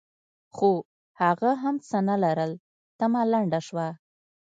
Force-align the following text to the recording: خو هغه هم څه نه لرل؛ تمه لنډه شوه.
خو 0.55 0.69
هغه 1.21 1.51
هم 1.63 1.75
څه 1.89 1.97
نه 2.07 2.15
لرل؛ 2.23 2.51
تمه 2.99 3.21
لنډه 3.31 3.59
شوه. 3.67 3.87